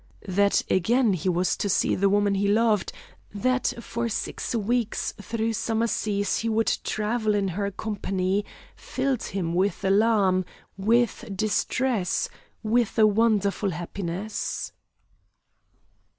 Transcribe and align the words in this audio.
That 0.27 0.63
again 0.67 1.13
he 1.13 1.29
was 1.29 1.55
to 1.57 1.69
see 1.69 1.93
the 1.93 2.09
woman 2.09 2.33
he 2.33 2.47
loved, 2.47 2.91
that 3.35 3.71
for 3.79 4.09
six 4.09 4.55
weeks 4.55 5.13
through 5.21 5.53
summer 5.53 5.85
seas 5.85 6.37
he 6.39 6.49
would 6.49 6.75
travel 6.83 7.35
in 7.35 7.49
her 7.49 7.69
company, 7.69 8.43
filled 8.75 9.21
him 9.21 9.53
with 9.53 9.85
alarm, 9.85 10.43
with 10.75 11.25
distress, 11.35 12.29
with 12.63 12.97
a 12.97 13.05
wonderful 13.05 13.69
happiness. 13.69 14.73